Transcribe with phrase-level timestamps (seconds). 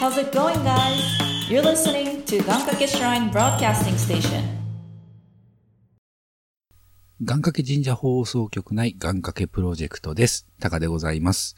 [0.00, 1.02] How's it going, guys?
[1.50, 4.42] You're listening to Gankake Shrine Broadcasting Station.
[7.22, 10.46] 願掛け神社放送局内願掛けプロジェクトです。
[10.58, 11.54] タカでございます。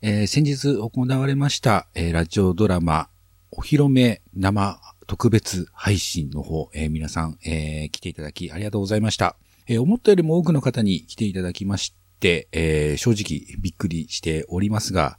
[0.00, 3.08] えー先日行われました、えーラジオドラマ、
[3.50, 9.36] お披露目生特別配信の方、えー皆さん、えー来ていただきありがとうございました。
[9.66, 15.18] えー思ったよりも多くの方に来ていただきまして、えー正直びっくりしておりますが、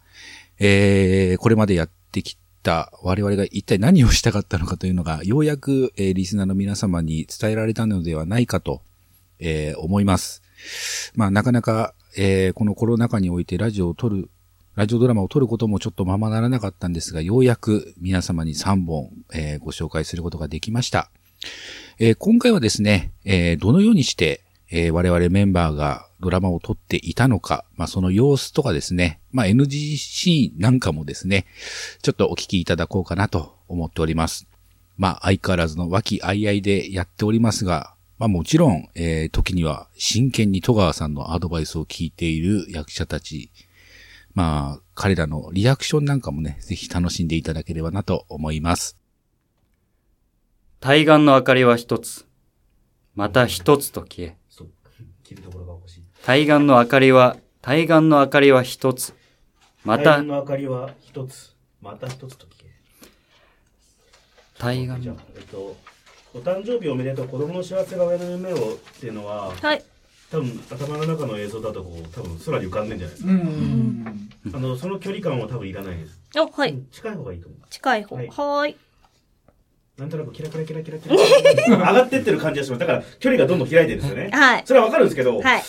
[0.60, 8.82] えーこれまでやってきた我々が一体何をしたかったのかというのが、ようやく、えーリスナーの皆様に伝えられたのではないかと、
[9.40, 10.44] えー思います。
[11.16, 14.30] まあ、なかなか、えーこのコロナ禍においてラジオを撮る、
[14.76, 21.10] ラジオドラマを撮ることもちょっとままならなかったんですが、ようやく皆様に3本、えーご紹介することができました。
[22.00, 31.46] えー今回はですね、えーどのようにして、えー我々メンバーがドラマを撮っていたのか、まあ、その様子とかですね、まあ、NG シーンなんかもですね、
[32.02, 34.48] ちょっとお聞きいただこうかなと思っております。
[34.98, 43.52] まあ、相変わらずの和気あいあいでやっておりますが、まあもちろん、えー時には真剣に戸川さんのアドバイスを聞いている役者たち、
[44.34, 48.98] まあ、彼らのリアクションなんかもね、ぜひ楽しんでいただければなと思います。
[50.80, 52.28] 対岸の明かりは一つ。
[53.16, 54.37] また一つと消え。
[55.28, 56.04] 切るところが欲しい。
[56.24, 59.14] 対岸の明かりは、対岸の明かりは一つ。
[59.84, 61.54] また太陽、の明かりは一つ。
[61.82, 63.08] また一つと消え。
[64.58, 65.76] 対岸のじゃあ、えっと、
[66.34, 68.60] お誕生日おめでとう、子供の幸せが親の夢をっ
[69.00, 69.84] ていうのは、はい。
[70.32, 73.32] 多分頭の中の映像だとこう、多分空に浮かんでんじゃないですか。
[73.32, 74.30] うん。
[74.54, 76.22] あの、その距離感は多分いらないです。
[76.38, 76.82] あ、はい。
[76.92, 77.60] 近い方がいいと思う。
[77.70, 78.16] 近い方。
[78.16, 78.78] ははいーい。
[79.98, 81.16] なんとなくキラキラキラキラキラ
[81.68, 82.80] 上がってってる感じがします。
[82.80, 84.30] だから距離がどんどん開いてるんですよね。
[84.32, 84.62] はい。
[84.66, 85.64] それはわかるんですけど、はい。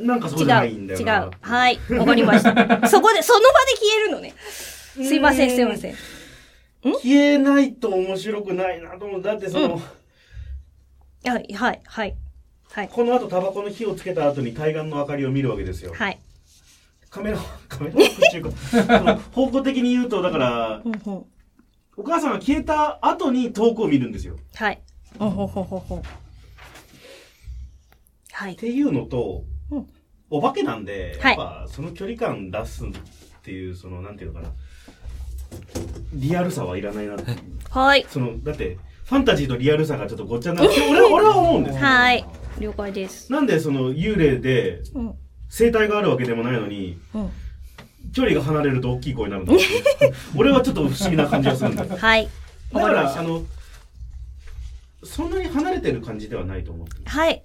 [0.00, 0.46] なんかそう違う。
[0.46, 1.30] じゃないんだ違う。
[1.40, 1.80] はい。
[1.90, 2.50] わかりました。
[2.88, 4.34] そこで、その場で消えるのね。
[4.40, 5.94] すいません、すいません？
[6.82, 9.22] 消えないと面白くないなと思う。
[9.22, 9.80] だってその、は
[11.38, 12.16] い、はい、はい。
[12.72, 12.88] はい。
[12.88, 15.92] この後タバコの火をつけた後に対岸の明かりを見るわけですよ。
[15.94, 16.18] はい。
[17.10, 17.96] カメラ、カメラっ
[18.30, 21.24] ていうか、その方向的に言うと、だから、うんうん。
[21.96, 24.34] お母さんが消えた後に遠くを見るんですよ。
[24.34, 24.82] っはい。
[25.18, 26.02] ほんほんほんほんほん。
[28.32, 28.56] はい。
[28.56, 29.86] ていうのと、うん
[30.28, 32.88] お化けなんで、はいやっぱその距離感出すっ
[33.42, 34.52] ていう、その、なんていうのかな。
[36.12, 37.36] リアルさはいらないなって。
[37.70, 38.04] はい。
[38.08, 41.84] その、だって、ファンタジーとリアルさがちょっとごっちゃになって、俺は、俺は思うんですよ。
[41.84, 42.26] はい。
[42.58, 43.30] 了解です。
[43.30, 45.14] なんでその幽霊でうん。
[45.48, 47.30] 生態があるわけでもないのに、うん。
[48.12, 49.52] 距離が離れると大きい声になるんだ
[50.36, 52.28] 俺はちょっと不思議な感じがするんだはい。
[52.72, 53.44] わから、あの、
[55.02, 56.88] そんなに離れてる感じではないと思う。
[56.88, 57.10] た。
[57.10, 57.42] はい。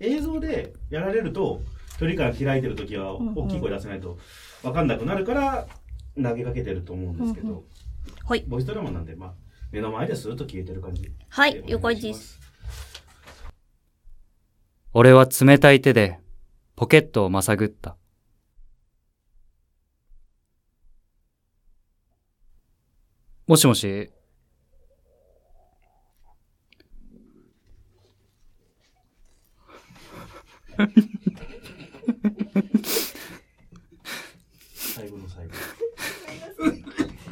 [0.00, 1.62] 映像でやられると、
[1.98, 4.18] 距離感開いてる時は大きい声出せないと
[4.62, 5.66] 分かんなくなるから、
[6.20, 7.62] 投げかけてると思うんですけど、うんう
[8.24, 8.44] はい。
[8.46, 9.32] ボイスドラマなんで、まあ、
[9.70, 11.10] 目の前ですーっと消えてる感じ。
[11.28, 11.62] はい。
[11.66, 12.40] 了解です。。
[14.94, 16.18] 俺は冷たい手で、
[16.76, 17.96] ポケットをまさぐった。
[23.52, 24.10] もしもし、
[34.74, 35.52] 最後の最後。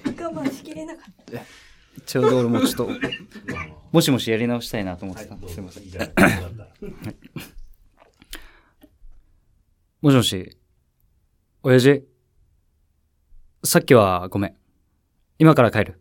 [0.04, 1.24] 我慢しきれなかっ
[2.04, 2.90] ちょうど俺もちょっと、
[3.90, 5.48] もしもしやり直したいなと思っはいてた。
[5.48, 5.84] すいません。
[5.84, 5.92] いい
[10.02, 10.58] もしもし、
[11.62, 12.06] 親父？
[13.64, 14.56] さっきはごめん。
[15.38, 15.96] 今から帰る。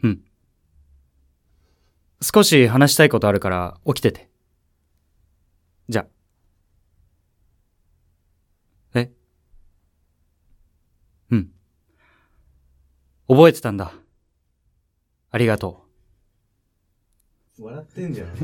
[0.00, 0.20] うん。
[2.20, 4.28] 少し話したいことあるから起きてて。
[5.88, 6.06] じゃ。
[8.94, 9.12] え？
[11.30, 11.50] うん。
[13.28, 13.92] 覚えてたんだ。
[15.30, 15.84] ありがと
[17.60, 18.28] 笑ってんじゃん。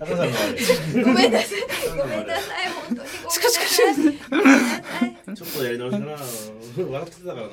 [0.00, 1.02] 高さんのあれ。
[1.04, 1.60] ごめんなさい。
[1.96, 2.68] ごめんなさい。
[2.72, 4.18] 本当にごめんなさい。
[4.30, 5.36] ごめんなさい。
[5.36, 6.06] ちょっとやり直しだな。
[6.12, 7.52] 笑ってたからな。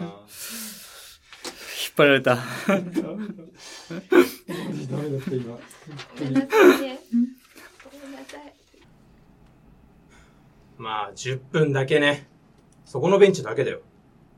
[2.00, 2.36] 張られた。
[2.36, 2.92] ダメだっ
[5.22, 5.58] た今。
[6.18, 7.00] ごめんなさいね。
[7.84, 8.54] ごめんなさい。
[10.78, 12.28] まあ、10分だけね。
[12.86, 13.82] そこのベンチだけだよ。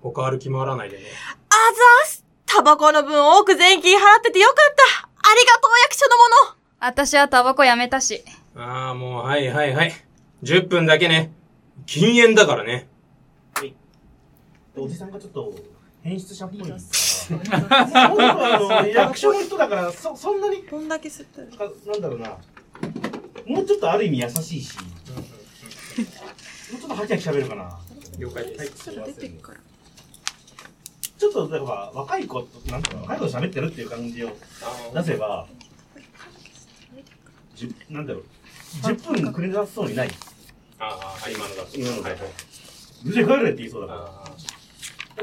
[0.02, 1.04] 他歩き回らないでね。
[1.50, 4.56] あざーすタバコの分多く税金払っててよかっ
[5.04, 6.24] たありがとう役所のも
[6.54, 8.24] の私はタバコやめたし。
[8.56, 9.94] ああ、もう、はいはいはい。
[10.42, 11.32] 10分だけね。
[11.86, 12.88] 禁煙だからね。
[14.76, 15.54] おじさんがちょっと
[16.04, 16.76] 変質者っぽいから。
[18.10, 18.88] 僕はあの？
[18.90, 21.48] 役所の人だから、そ、そんなに、どんだけ吸ってる？
[21.58, 22.38] かなんだろうな。
[23.46, 24.78] もうちょっとある意味優しいし。
[24.78, 24.84] も
[26.78, 27.80] うちょっとハキハキ喋るかな。
[28.18, 28.84] 了解です。
[28.84, 29.40] すいません
[31.18, 34.36] ちょっとだから若い子となんか若い子と喋ってるっていう感じを
[34.92, 35.48] 出せば
[37.56, 38.24] じゅなんだろう
[38.82, 40.10] 10分くれなさそうにない
[40.80, 41.78] ああ、今のだと。
[41.78, 42.30] 今のだとはいはい
[43.04, 44.34] 無事帰れって言いそうだかあら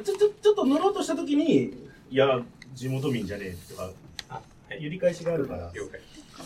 [0.05, 1.65] ちょちょちょっと乗ろうとした時に
[2.11, 2.41] いや
[2.75, 3.91] 地元民じゃねえとか
[4.29, 4.41] あ、は
[4.75, 4.83] い。
[4.83, 6.01] 揺り返しがあるからも了解。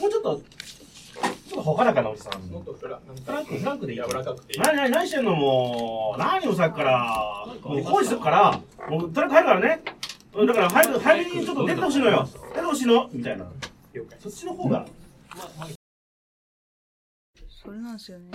[0.09, 2.41] うちょっとちょっとほからかなおじさん。
[2.49, 3.01] もっとフラン
[3.47, 4.61] クフランクでいい柔らかくていい。
[4.61, 9.83] 何何何してんのもう何をさっきからもう工事するからもうとりあえず帰るからね。
[10.35, 12.29] うんだから早く早めにちょっと出てほしいのよ。
[12.55, 13.09] 出てほしいの。
[13.13, 13.45] みたいな。
[13.93, 14.19] 了解。
[14.19, 14.87] そっちの方が。
[17.63, 18.31] それなんですよね。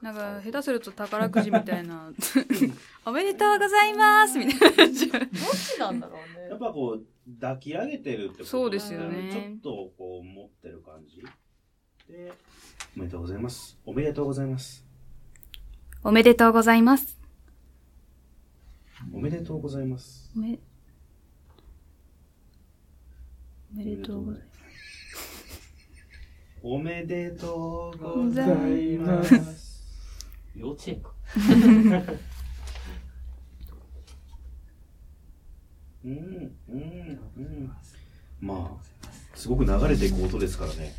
[0.00, 2.10] なんか下手すると宝くじみたいな
[3.06, 4.38] おめでとうございます。
[4.38, 5.10] みたいな感じ。
[5.10, 7.06] どっちなんだろうねやっぱこう
[7.40, 9.30] 抱き上げてるってことそうですよね。
[9.30, 11.22] ちょっとこう持ってる感じ。
[12.10, 12.32] で
[12.96, 13.78] おめでとうございます。
[13.84, 14.84] おめでとうございます。
[16.02, 17.18] おめでとうございます。
[19.12, 20.32] おめでとうございます。
[20.34, 20.58] おめ
[23.74, 24.54] おめでとうございます。
[26.62, 29.84] おめでとうございます。
[30.56, 31.12] 幼稚園か。
[36.04, 37.72] うんうんうん。
[38.40, 38.84] まあ
[39.34, 40.92] すごく流れていく音ですからね。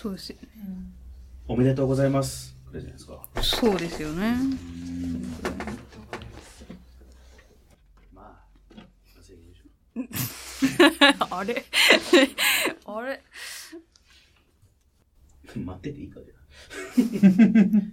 [0.00, 0.48] そうですよね。
[1.48, 2.54] おめでとうございます。
[2.66, 3.26] これじゃないですか？
[3.42, 4.36] そうですよね。
[8.14, 8.38] ま
[11.30, 11.64] あ あれ？
[12.86, 13.22] あれ？
[15.56, 16.38] 待ってていいかじゃあ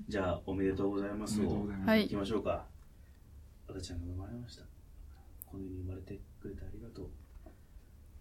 [0.07, 2.65] じゃあおめでとうございますをはい行きましょうか。
[3.67, 4.63] 赤ちゃんが生まれました
[5.51, 7.09] この世に生まれてくれてありがとう。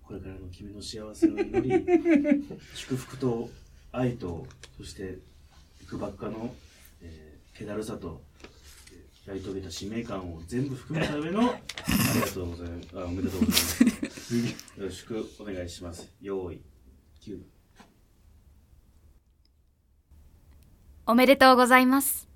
[0.02, 1.84] これからの君の幸せを祈り
[2.74, 3.50] 祝福と
[3.92, 4.46] 愛と
[4.78, 5.18] そして
[5.84, 6.54] 不ばっかの、
[7.02, 8.22] えー、気だるさと
[8.90, 11.60] えーやり遂げた使命感を全部含めた上のあ
[12.14, 12.88] りがとうございます。
[12.98, 13.84] あおめでとうございます。
[13.84, 14.42] よ
[14.78, 16.10] ろしくお願いします。
[16.22, 16.62] 用意
[17.20, 17.38] 9
[21.06, 22.28] おめでとうございます。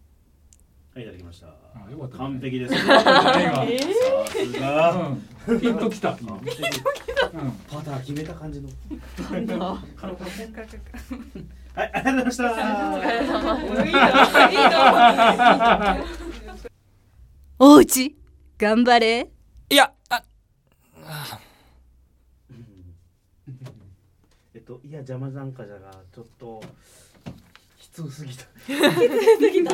[0.94, 1.61] はいいただきました
[1.98, 2.74] 完璧です。
[5.60, 6.14] ピンときた。
[6.14, 8.68] 完璧パター決めた感じの。
[11.74, 12.46] はい、ありがとうございました。
[17.58, 18.16] おうち
[18.58, 19.30] 頑張れ
[19.70, 20.22] いや、あ、
[24.54, 26.62] えっと、いや、邪魔なんかじゃが、ちょっと。
[27.98, 28.44] 悲痛すぎた。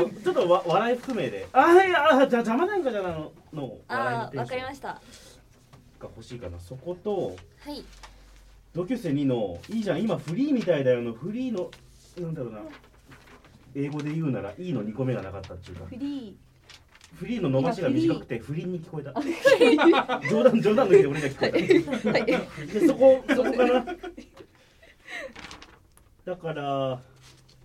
[0.01, 1.47] ちょっとわ笑い含めで。
[1.53, 4.23] あ、いや、じゃ、邪魔なんかじゃがの、の笑いの。
[4.23, 4.89] ああわテンションかりました。
[4.89, 5.01] が
[6.03, 6.59] 欲しいかな。
[6.59, 7.37] そこと。
[7.61, 7.85] はい。
[8.75, 11.71] 同級生2の「いいじゃん今フリーみたいだよ」のフリーの
[12.21, 12.61] なんだろうな。
[13.75, 15.87] 英語で言うなら「いい」の2個目がなかったっていうか。
[15.87, 16.37] フリ
[17.15, 19.15] フリーの伸ばしが短くて不倫に聞こえた。
[20.29, 22.73] 冗談冗談抜きで俺が聞こえた。
[22.81, 23.87] でそこそこかな。
[26.27, 27.01] だから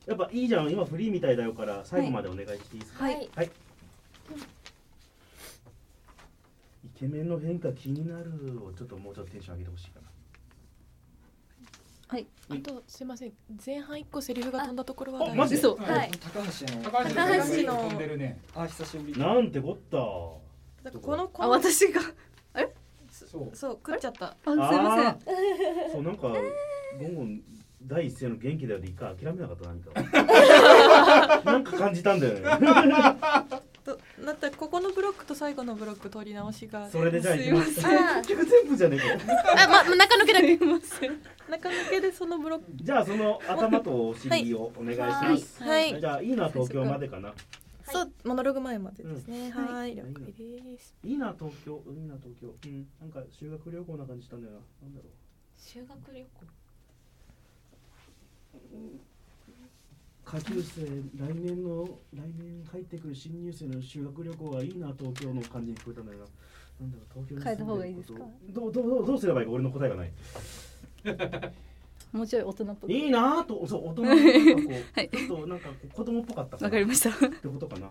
[0.05, 3.05] やっぱいいじゃん今フリーみたいだよから最後までお願いしていいですか？
[3.05, 3.29] はい。
[3.35, 3.51] はい。
[6.85, 8.31] イケメンの変化気になる
[8.65, 10.07] をちょっともうちょっとテンション上げてほしいかな。
[12.09, 12.27] はい。
[12.50, 13.33] あとすいません。
[13.65, 15.59] 前半一個セリフが飛んだところはあマジで？
[15.59, 16.11] 嘘はい。
[16.11, 16.83] 高橋の。
[16.83, 17.09] 高橋
[17.63, 17.89] の。
[17.89, 18.39] 飛んでるね。
[18.56, 19.19] あ、久しぶり。
[19.19, 19.97] なんてこった
[20.83, 22.01] だからこのこあの私が？
[23.09, 23.56] そう。
[23.56, 24.25] そう食っちゃった。
[24.25, 25.19] あすいません。
[25.92, 27.42] そうなんか、ゴンゴン
[27.85, 32.42] 第一声の元気だよで一回諦めなかった何か なんか感じたんだよね。
[33.83, 37.81] とだったらここのブロックと最後のブロック取り直しがそれでじゃあすいきます。
[37.81, 37.99] いません。
[37.99, 39.63] あ結局全部じゃねえか。
[39.66, 40.57] あま中抜けだけ。
[40.57, 42.66] 中抜けでそのブロック。
[42.75, 45.99] じゃあその頭とお尻をお願いします、はい。
[45.99, 47.33] じゃあいいな東京までかな。
[47.85, 49.54] そうモノログ前までですね。
[49.54, 49.66] うん。
[49.66, 49.95] はい。
[49.95, 50.95] 了解です。
[51.04, 51.83] いいな東京。
[51.92, 52.56] いいな東京。
[52.66, 52.87] うん。
[53.02, 54.59] なんか修学旅行な感じしたんだよな。
[54.83, 55.09] なんだろ
[55.57, 56.45] 修学旅行？
[56.45, 56.62] う
[60.26, 60.81] 下級生
[61.18, 66.26] 来年の来年入ってくる新入生の修学旅行はいいな東京の感じに聞こえたんだよな
[66.81, 68.19] なんだろう東京に変えた方がいいですか？
[68.50, 70.12] どうどうどうどうすればいいか俺の答えがない。
[72.12, 72.94] もうちょい大人っぽく。
[72.94, 77.10] いいなぁとそう大人のなんかこう、はいちょっとなんか子供っぽかったわかりました。
[77.10, 77.90] ってことかな。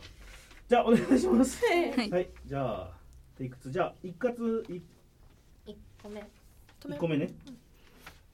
[0.69, 1.64] じゃあお願いします。
[1.64, 2.11] はい。
[2.11, 2.28] はい。
[2.47, 2.90] じゃあ
[3.37, 4.83] テイク2じゃあ一括い
[5.66, 6.28] 一個目。
[6.88, 7.31] 一個目ね。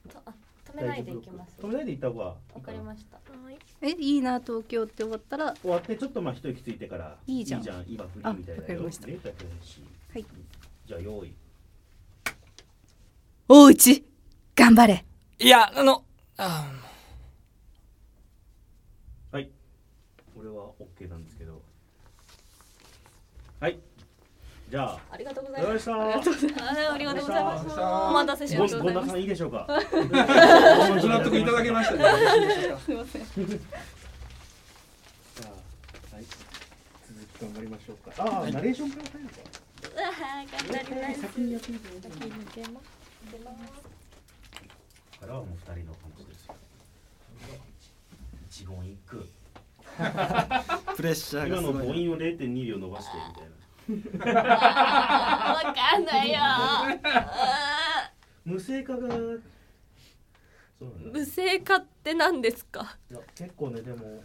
[0.09, 0.33] とあ
[0.73, 1.57] 止めないでいきます。
[1.61, 3.59] 止めないでいった方がわかりましたはい。
[3.81, 5.55] えいいな東京って終わったら。
[5.63, 7.63] 終わってちょっとまあ一息ついてからいいじゃん。
[7.87, 9.07] 今フリーみたいあわかだよりました。
[9.07, 9.83] ねだけどし
[10.13, 10.27] はい。
[10.87, 11.33] じゃあ用意。
[13.49, 14.05] おうち
[14.55, 15.05] 頑張れ。
[15.39, 16.05] いや、あの、
[16.37, 16.71] あ
[19.31, 19.51] はい。
[20.37, 21.63] 俺は OK なんですけど。
[23.61, 23.79] はい。
[24.71, 25.91] じゃあ、ありがとうございます。
[25.91, 29.67] ありがとうございますあありがとうございますお待たせしましたさんいいでしょうか。
[29.67, 29.75] ご
[31.09, 32.05] 納得いただけましたね
[32.85, 33.57] すいませんじゃ
[35.47, 36.25] あ、はい。
[36.25, 38.23] 続き頑張りましょうか。
[38.23, 39.35] ああ、ナレーションから入るか。
[39.81, 42.73] うわー頑張ります先にやってみて先に抜けます
[43.27, 46.55] 抜けますからはもう二人の話ですよ。
[48.51, 49.27] 一言一句。
[50.95, 53.58] プレッシャーがすごいな今の母音を0.2秒伸ばしてみたいな。
[53.89, 56.39] わかんないよ
[58.45, 59.09] 無声化が。
[59.09, 59.17] そ
[60.81, 61.19] うなんだ。
[61.19, 62.97] 無声化って何ですか？
[63.11, 64.23] いや、結構ね、でも。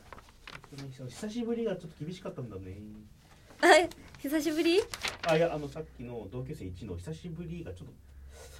[1.07, 2.77] 久しぶりがちょっと厳しかったんだね。
[3.63, 3.89] え
[4.19, 4.79] 久しぶり？
[5.27, 7.93] あ、いや、あの、さっきの同級生1の久しぶりがちょっと。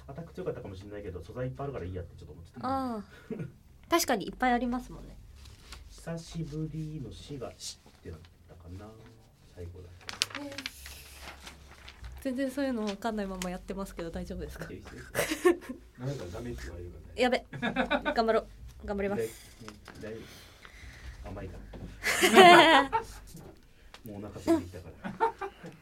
[0.06, 2.66] アタック強かったかもしれないけど、素材いっぱいあるからいいやってちょっと思ってた。
[2.68, 3.04] ああ
[3.88, 5.16] 確かにいっぱいありますもんね
[5.90, 8.86] 久しぶりの死が死ってなったかな。
[9.54, 9.88] 最後だ
[10.50, 10.73] け。
[12.24, 14.64] 全然そういうのわかんないままやってますけど大丈夫ですか？
[14.64, 14.70] な
[16.10, 17.22] んかダメって言われるからね。
[17.22, 17.44] やべ。
[18.14, 18.46] 頑張ろう。
[18.86, 19.22] 頑張ります。
[20.00, 20.16] 大丈
[21.26, 21.28] 夫。
[21.28, 21.58] 甘いか
[22.32, 22.90] ら。
[24.10, 24.88] もうお腹空いてきたか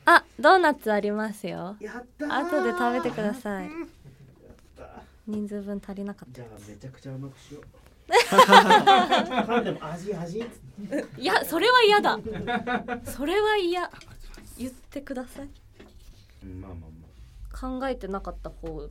[0.07, 0.17] ら。
[0.17, 1.77] あドーナツありますよ。
[1.79, 2.35] やったー。
[2.49, 3.71] 後で食べてください。
[5.29, 6.35] 人数分足りなかった。
[6.35, 7.65] じゃあめちゃくちゃ甘くしよう。
[9.81, 10.39] 味味。
[11.19, 12.19] いやそれは嫌だ。
[13.05, 13.89] それは嫌。
[14.59, 15.49] 言ってください
[16.45, 18.89] うんまあまあま考えてなかった方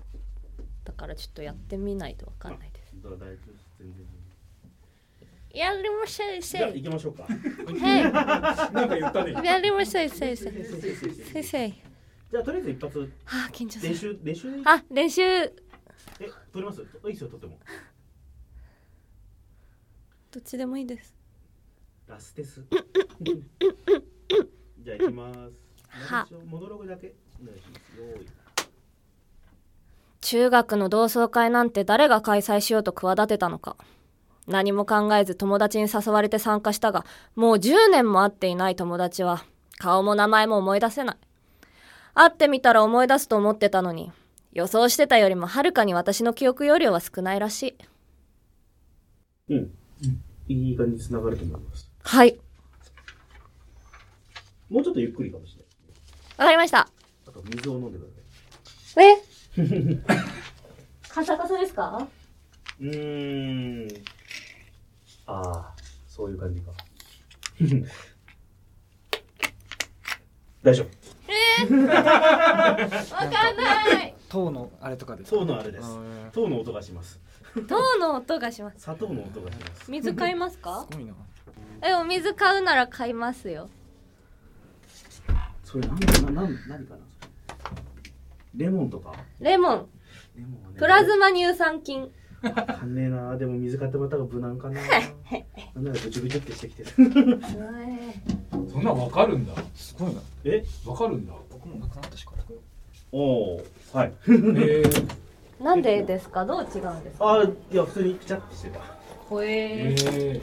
[0.83, 3.03] だからちょっとやってみないとわかんないですあ。
[3.03, 3.37] どう大丈夫
[3.79, 4.05] 全然。
[5.53, 7.23] やりましょうじゃあ行きましょうか。
[7.23, 7.33] はい
[8.73, 9.33] なんか言ったね。
[9.43, 13.11] やりましょう先生先生じゃあとりあえず一発。
[13.25, 14.61] あ緊張する練習練習。
[14.63, 15.51] あ練習え
[16.53, 16.81] 撮ります？
[16.81, 17.59] いいですよ撮っても？
[20.31, 21.13] どっちでもいいです
[22.07, 22.63] ラステス。
[24.79, 25.39] じゃあ行きます。
[25.89, 27.13] はモノログだけ？
[30.21, 33.75] 中学の同窓会なんて誰が開催しようと企てたのか
[34.47, 37.05] 何も考えず友達に誘われて参加したが
[37.35, 39.43] もう10年も会っていない友達は
[39.77, 41.17] 顔も名前も思い出せない
[42.13, 44.11] 会ってみたら思い出すと思ってたのに
[44.53, 47.75] 予想してたよりもはるかに私の記憶容量は少ないらし
[49.49, 49.71] いうん。
[50.47, 51.89] いい感じに繋がると思います。
[52.03, 52.37] はい
[54.69, 55.67] もうちょっとゆっくりかもしれない。
[56.37, 57.00] わかりました
[57.33, 58.07] あと水を飲んでくだ
[58.93, 59.05] さい。
[59.05, 59.23] え？
[61.07, 62.07] カサカサですか？
[62.79, 63.87] うーん。
[65.27, 65.73] ああ、
[66.07, 66.71] そういう感じか。
[70.63, 70.87] 大丈夫。
[71.27, 75.87] えー、わかんない糖のあれとかです糖のあれです。
[76.33, 77.19] 糖の音がします。
[77.67, 79.89] 糖の音がします砂糖の音がします。
[79.91, 80.85] 水買いますか？
[80.91, 81.13] すごいな
[81.83, 83.69] えお水買うなら買いますよ
[85.63, 85.99] それなん
[86.35, 86.99] なん、何かな？
[88.55, 89.13] レモンとか？
[89.39, 89.87] レモン
[90.35, 92.09] レモンはねプラズマ乳酸菌
[92.41, 93.37] わかんねえな。
[93.37, 94.81] でも水買ってもらった方が無難かな。
[95.75, 96.89] なんならぐちゅぐちゅってしてきてる。
[98.71, 99.53] そんなんわかるんだ。
[99.75, 100.63] すごいなえ？
[100.85, 101.33] わかるんだ。
[101.51, 102.31] 僕もなくなったしか
[103.13, 103.19] お
[103.57, 104.13] お、はい。
[104.27, 105.11] えー、
[105.61, 106.45] なんでですか？
[106.45, 107.31] どう違うんですか？
[107.41, 108.79] あ、いや、普通にピチャってしてた。
[109.29, 110.41] ほえー、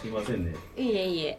[0.00, 0.54] すいませんね。
[0.76, 1.38] いいえいいえ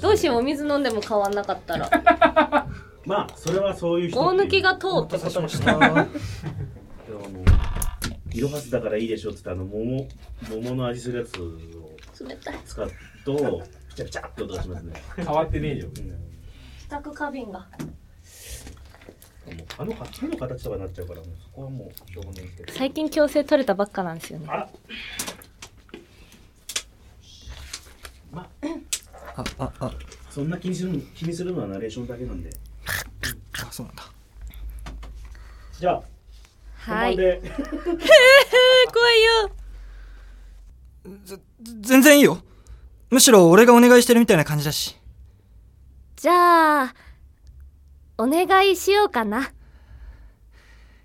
[0.00, 1.90] どうしようお水飲んでも変わんなかったら
[3.06, 6.06] まあ、それはそういう人大抜きが通ってことにしたでもあの、
[8.32, 10.08] 色はずだからいいでしょって言って、あの、桃、
[10.50, 12.58] 桃の味するやつを冷たい。
[12.66, 12.90] 使う
[13.24, 15.02] と、ピチャピチャって音がしますね。
[15.16, 15.88] 変わってねえよ。
[16.78, 17.68] 試作花瓶が。
[19.78, 22.72] あのか手の形とかになっちゃうから、もうそこはもうしょうがないですけど。
[22.72, 24.46] 最近矯正取れたばっかなんですよね。
[24.48, 24.70] あら。
[28.34, 28.46] あ
[29.58, 29.92] ああ。
[30.30, 32.50] そんな気にする気にするのはナレーションだけなんで。
[33.76, 34.02] あそうなんだ。
[35.78, 36.02] じゃあ、
[36.76, 37.16] はい。
[37.16, 37.52] 本番で。
[38.92, 39.50] 怖いよ。
[41.82, 42.38] 全然いいよ。
[43.10, 44.96] むしろ俺がお願いしてるみたいな感じだし。
[46.16, 46.94] じゃあ
[48.16, 49.52] お願いしようかな。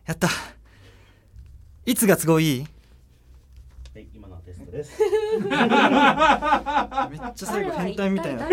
[0.06, 0.30] やった。
[1.86, 2.66] いつが都合いい？
[3.94, 4.92] はい、今のはテストです。
[7.32, 8.50] めっちゃ最後変態みたいな。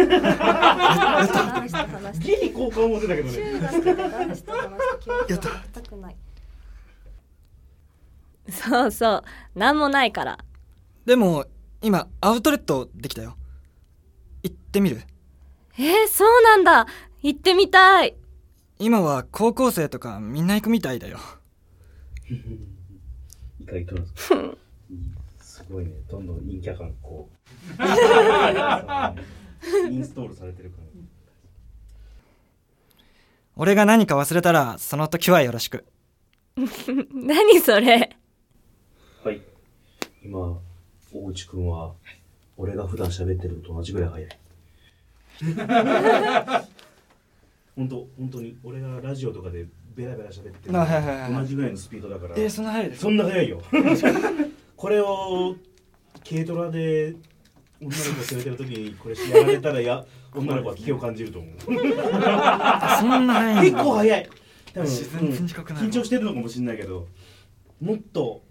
[2.19, 3.35] ギリ効果持ってたけどね。
[3.35, 4.79] 中学で男子と話
[5.29, 5.51] した。
[8.71, 9.25] そうそう。
[9.59, 10.39] なんもないから。
[11.05, 11.47] でも
[11.83, 13.37] 今アウトレットできたよ。
[14.43, 15.03] 行ってみる？
[15.77, 16.87] えー、そうなんだ。
[17.23, 18.17] 行ってみたい。
[18.79, 21.19] 今は高校生とかみんな行くみたいだよ。
[23.61, 24.13] 一回取るんで
[25.43, 27.38] すごいね、どんどん陰キャ感こう。
[29.91, 30.85] インストールされてるから。
[33.57, 35.85] 俺が何か忘れたら、その時はよろしく。
[37.13, 38.17] 何それ？
[39.25, 39.43] はい。
[40.25, 40.59] 今、
[41.13, 41.95] 大内くんは、
[42.57, 44.29] 俺が普段喋ってるのと同じぐらい早い。
[47.77, 52.35] 本当本当に、俺がラジオとかでベラベラ喋ってるあはいはい同じぐらいのスピードだから。
[52.37, 53.03] えーそんな速いですか？
[53.03, 53.63] そんな速いよ。
[54.77, 55.57] これを、
[56.29, 57.15] 軽トラで、
[57.81, 60.05] 女の子連れてる時にこれやられたらや
[60.35, 61.55] 女の子は危機を感じると思う。
[61.61, 64.29] そんな結構早い。
[64.75, 67.09] 多分自然近くなる緊張してるのかもしれないけど
[67.81, 68.43] もっと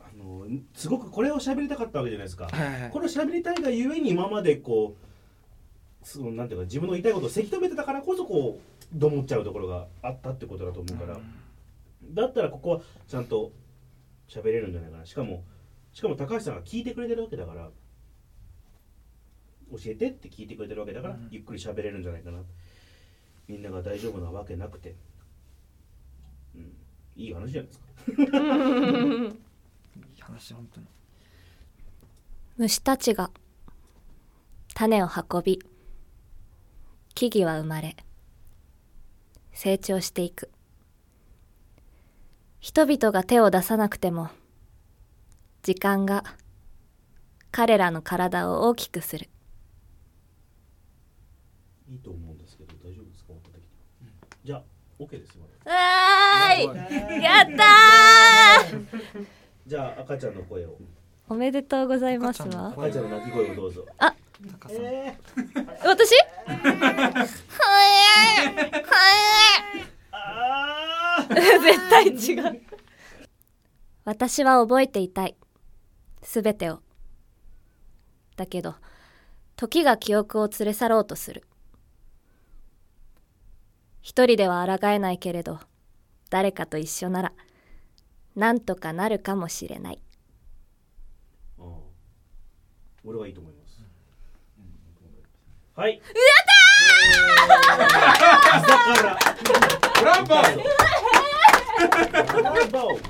[0.00, 2.82] あのすごくこれを喋りたかったわけじゃないですか、はいはい。
[2.82, 11.20] はいこれを喋りたいがゆえに今までこうそのなんていうか自分の言いたいことをせき止めてたからこそこうどもっちゃうところがあったってことだと思うから、
[12.10, 13.52] だったらここはちゃんと
[14.28, 15.04] 喋れるんじゃないかな。
[15.04, 15.44] しかも
[15.92, 17.70] しかも高橋さんが聞いてくれてるわけだから
[19.70, 22.38] 教えてって聞いてくれてるわけだから、ゆっくり喋れるんじゃないかな。
[23.46, 24.94] みんなが大丈夫なわけなくて、
[26.54, 26.72] うん、
[27.16, 27.86] いい話じゃないですか。
[30.16, 30.86] いい話、本当に。
[32.58, 33.30] 虫たちが
[34.74, 35.62] 種を運び
[37.14, 37.96] 木々は生まれ
[39.52, 40.50] 成長していく。
[42.60, 44.28] 人々が手を出さなくても
[45.62, 46.24] 時間が
[47.52, 49.28] 彼らの体を大きくする
[51.88, 53.32] いいと思うんですけど大丈夫ですか？
[53.32, 53.62] 音的に
[54.44, 54.62] じゃあ
[54.98, 59.26] OK ですよわーいやったー。
[59.66, 60.76] じゃあ赤ちゃんの声を。
[61.30, 62.42] おめでとうございます。
[62.42, 64.14] わ赤ちゃんの泣き声をどうぞあ
[64.70, 65.16] え
[65.84, 66.10] 私
[71.30, 72.62] 絶対違う
[74.04, 75.36] 私は覚えていたい。
[76.22, 76.80] すべてを。
[78.36, 78.74] だけど
[79.56, 81.44] 時が記憶を連れ去ろうとする
[84.00, 85.60] 一人では抗えないけれど
[86.30, 87.32] 誰かと一緒なら
[88.36, 90.00] なんとかなるかもしれない。
[91.58, 91.64] ああ
[93.04, 93.80] 俺はいいと思います、
[95.74, 95.94] はい。
[95.94, 96.02] やっ
[99.06, 99.18] た
[99.98, 100.56] ブラボー
[102.32, 103.00] ブラボー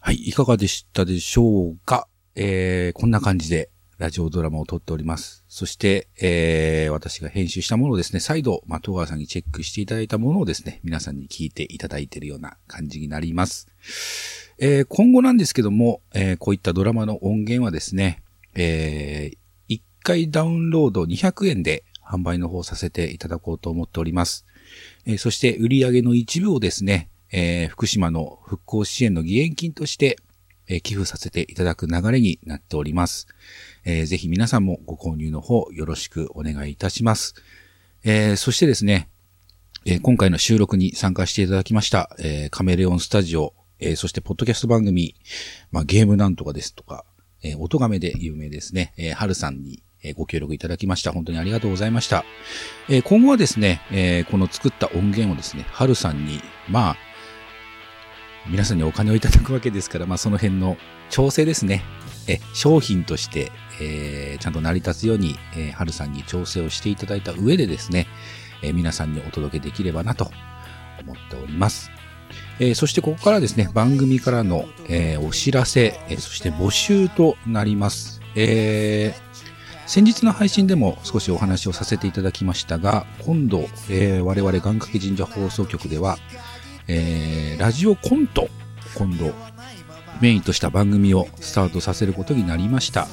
[0.00, 2.08] はい、いかがでしたでしょうか？
[2.34, 5.44] えー、こんな感じでラジオドラマを撮っております。
[5.48, 13.68] そして、えー、私が編集したものをですね、再度、まあ、戸川さんにチェックしていただいたものをですね、皆さんに聞いていただいているような感じになります。
[14.58, 18.22] えー、今後なんですけども、えー、こういったドラマの音源はですね、
[18.54, 24.44] えー、1回ダウンロード200円で販売の方させていただこうと思っております。
[25.06, 30.16] えーそして売り上げの一部をですね、えー福島の復興支援の義援金として、
[30.82, 33.26] 寄付させていただく流れになっております。
[33.84, 37.34] えーぜひ皆さんもご購入の方よろしくお願いいたします。
[38.04, 39.08] えーそしてですね、
[39.84, 45.14] えー今回の収録に参加していただきました、えーカメレオンスタジオ、えーそしてポッドキャスト番組、
[45.70, 47.04] まあ、ゲームなんとかですとか、
[47.42, 51.12] えー、音亀で有名ですね、えー、春さんに、えご協力いただきました。
[51.12, 52.24] 本当にありがとうございました。
[52.88, 56.96] えー今後はですね、えーこの作った音源をですね、春さんに、まあ、
[58.46, 60.76] 皆さんにお金をいただくわけですから、まあその辺の
[61.08, 61.82] 調整ですね。
[62.28, 68.06] え、商品として、えーちゃんと成り立つように、えー春さんに調整をしていただいた上でですね、
[68.62, 70.30] えー皆さんにお届けできればなと
[71.02, 71.90] 思っております。
[72.60, 78.20] えーそしてここからですね、番組からの、えーお知らせ、えーそして募集となります。
[78.36, 79.14] え
[79.86, 86.16] 先日の配信でも少しお話をさせていただきましたが、今度、え我々願掛け神社放送局では、
[86.88, 88.48] えラジオコント、
[88.94, 89.34] 今度、
[90.20, 93.08] メインとした番組をスタートさせることになりました。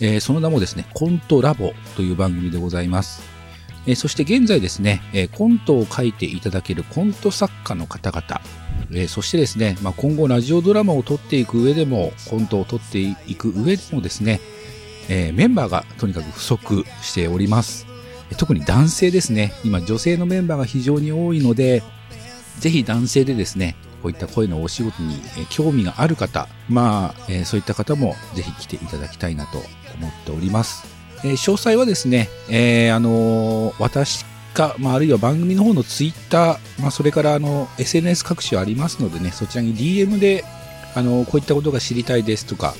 [0.00, 3.22] えーその名もですね、コントラボという番組でございます。
[3.86, 8.40] えーそして現在ですね、えーコントを書いていただけるコント作家の方々、
[8.92, 14.40] えそしてですね、まあ、今後ラジオドラマを撮っていく上でも、コントを撮っていく上でもですね、
[15.08, 17.86] えメンバーがとにかく不足しております。
[18.36, 19.52] 特に男性ですね。
[19.64, 21.82] 今女性のメンバーが非常に多いので、
[22.58, 30.86] ぜひ男性でですね、こういった声のお仕事に興味がある方、まあ、えーそういった方もぜひ来ていただきたいなと思っております。
[31.24, 40.44] えー詳細はですね、えーあの私か、まあ、あるいは番組の方のツイッター、まあ、それからあの、SNS 各種ありますのでね、そちらに DM で、
[40.94, 42.74] あの、こういったことが知りたいですとか、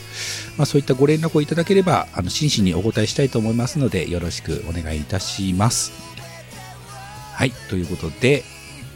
[0.56, 5.92] まあ、そういったご連絡をいただければ、あの、真摯にお答えしたいと思いますので、よろしくお願いいたします。
[7.34, 8.42] はい、ということで、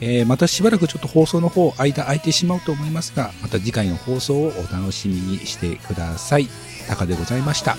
[0.00, 6.48] えー、またしばらくちょっと放送の方、間空いてしまうと思いますが、また次回の放送をお楽しみにしてください。
[6.88, 7.76] タカでございました。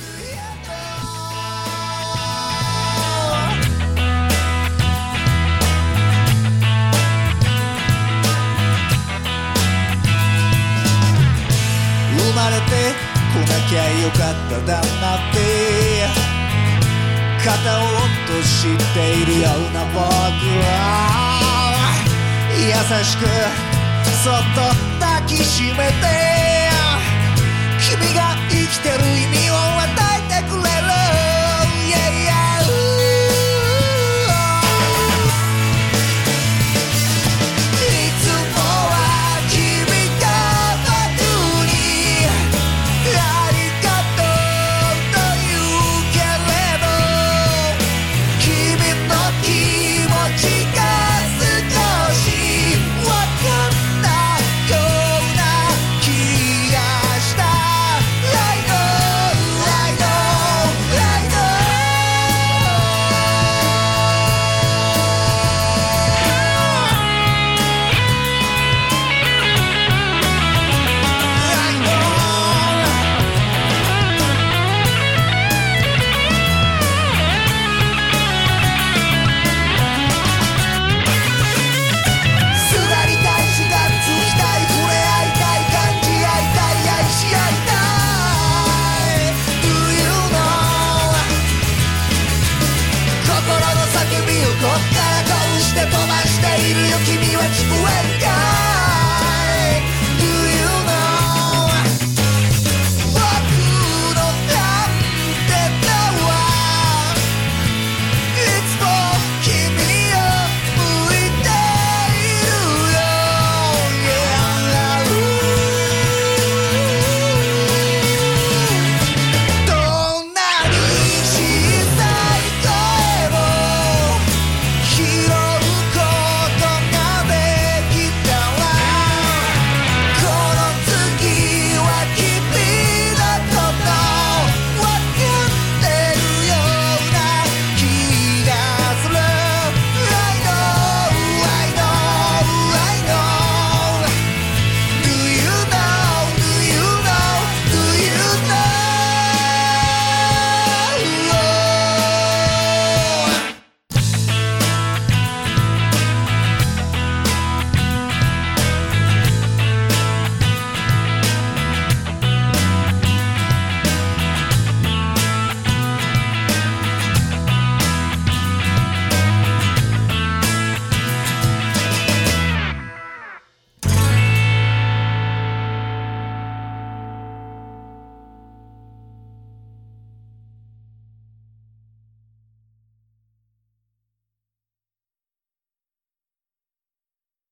[12.18, 12.72] 生まれて
[13.34, 16.16] こなきゃよかっただなって
[17.44, 21.35] 肩を落としているような僕は
[22.58, 22.72] 優
[23.04, 23.26] しく
[24.24, 24.62] そっと
[25.00, 26.70] 抱きしめて
[27.80, 29.75] 君が生きてる意味を